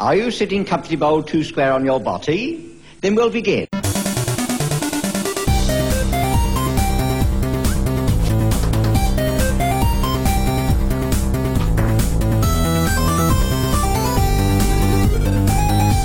[0.00, 2.80] Are you sitting comfortable two square on your body?
[3.00, 3.66] Then we'll begin.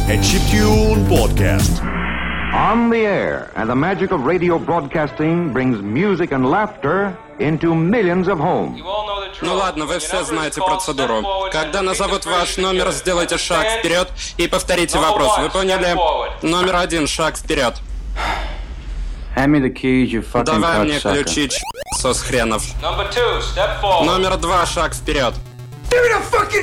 [0.09, 1.92] A Chiptune Podcast.
[2.73, 8.27] On the air, and the magic of radio broadcasting brings music and laughter into millions
[8.27, 8.81] of homes.
[9.43, 11.23] Ну ладно, вы все знаете процедуру.
[11.51, 15.37] Когда назовут ваш номер, сделайте шаг вперед и повторите вопрос.
[15.37, 15.95] Вы поняли?
[16.41, 17.75] Номер один, шаг вперед.
[19.35, 21.61] Hand me the keys, you fucking Давай мне ключи, ч**,
[21.99, 22.63] сос хренов.
[22.81, 24.05] Number two, step forward.
[24.05, 25.35] Номер два, шаг вперед.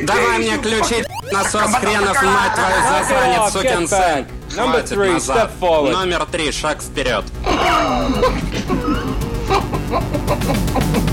[0.03, 4.27] Давай мне ключи, насос хренов, мать твою, засранец, сукин сын.
[4.55, 5.51] Хватит назад.
[5.93, 7.25] Номер три, шаг вперед.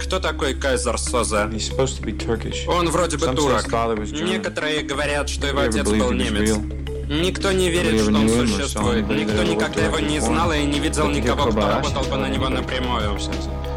[0.00, 1.48] Кто такой Кайзер Созе?
[2.68, 3.66] Он вроде бы турок.
[4.12, 6.58] Некоторые говорят, что его отец был немец.
[7.08, 9.06] Никто не верит, что он существует.
[9.08, 13.18] Никто никогда его не знал и не видел никого, кто работал бы на него напрямую.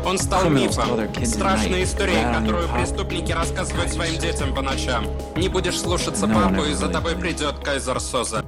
[0.06, 1.00] Он стал мифом.
[1.25, 2.77] Страшной историей, "Ride on your которую pop".
[2.77, 5.07] преступники рассказывают своим детям по ночам.
[5.35, 8.45] Не будешь слушаться папу, и за тобой придет Кайзер Соза.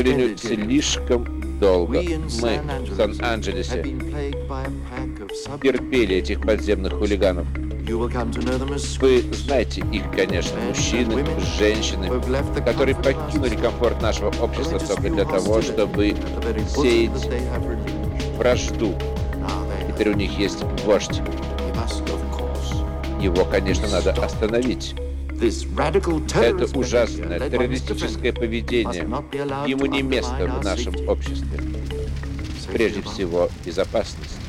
[0.00, 2.02] Сожалению, слишком долго.
[2.40, 3.82] Мы в Сан-Анджелесе
[5.62, 7.46] терпели этих подземных хулиганов.
[9.00, 11.24] Вы знаете их, конечно, мужчины,
[11.58, 12.08] женщины,
[12.64, 16.14] которые покинули комфорт нашего общества только для того, чтобы
[16.74, 17.28] сеять
[18.38, 18.94] вражду.
[19.88, 21.20] Теперь у них есть вождь.
[23.20, 24.94] Его, конечно, надо остановить.
[25.40, 29.04] Это ужасное террористическое поведение.
[29.66, 31.60] Ему не место в нашем обществе.
[32.72, 34.39] Прежде всего, безопасность.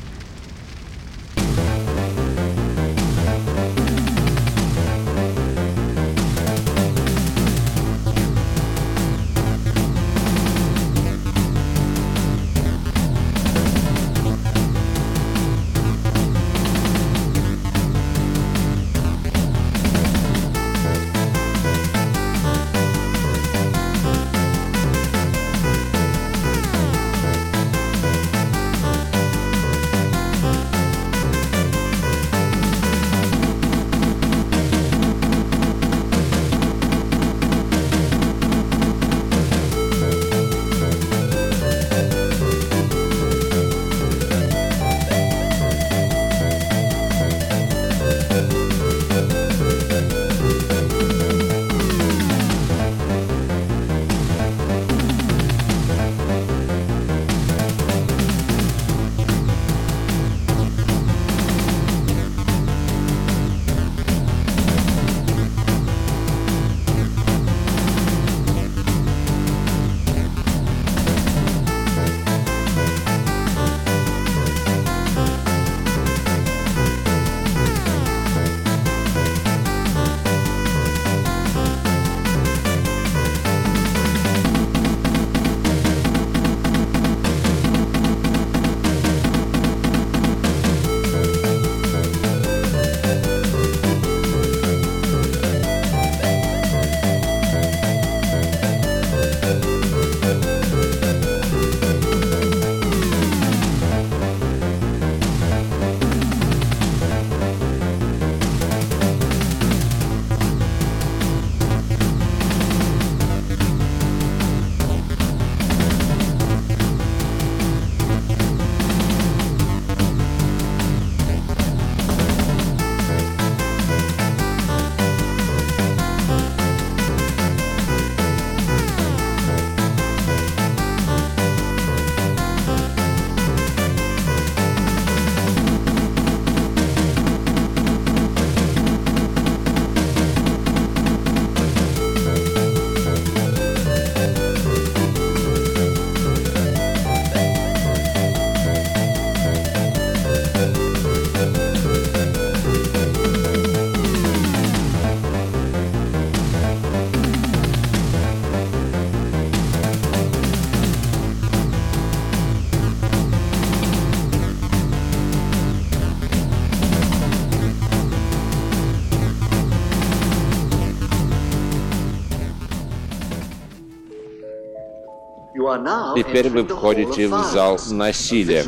[175.54, 178.64] Теперь вы входите в зал насилия.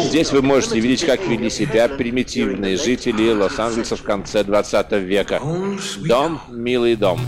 [0.00, 5.40] Здесь вы можете видеть, как вели себя примитивные жители Лос-Анджелеса в конце 20 века.
[6.06, 7.20] Дом, милый дом.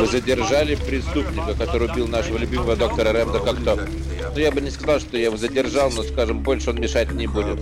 [0.00, 3.88] Вы задержали преступника, который убил нашего любимого доктора Рэмда как-то.
[4.34, 7.26] Ну, я бы не сказал, что я его задержал, но, скажем, больше он мешать не
[7.26, 7.58] будет.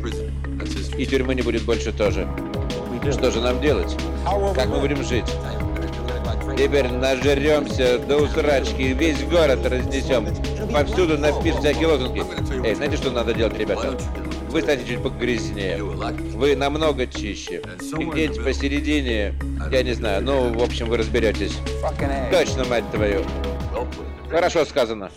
[0.97, 2.29] И тюрьмы не будет больше тоже.
[3.13, 3.97] Что же нам делать?
[4.55, 5.25] Как мы будем жить?
[6.57, 10.27] Теперь нажеремся до усрачки весь город разнесем.
[10.73, 12.23] Повсюду напишем всякие лозунги.
[12.67, 13.97] Эй, знаете, что надо делать, ребята?
[14.57, 15.83] Вы станете чуть погрязнее.
[15.83, 17.61] Вы намного чище.
[17.99, 19.35] И где-нибудь посередине,
[19.71, 21.59] я не знаю, ну, в общем, вы разберетесь.
[22.31, 23.23] Точно, мать твою.
[24.31, 25.11] Хорошо сказано.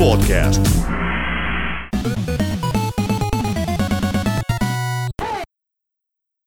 [0.00, 0.79] Podcast.